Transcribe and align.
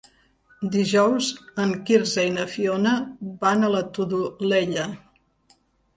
Dijous 0.75 1.27
en 1.65 1.73
Quirze 1.89 2.25
i 2.29 2.33
na 2.37 2.47
Fiona 2.55 2.95
van 3.47 3.63
a 3.63 3.69
la 3.77 3.85
Todolella. 3.99 4.89